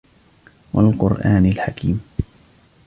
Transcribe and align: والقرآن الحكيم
والقرآن 0.73 1.45
الحكيم 1.45 2.01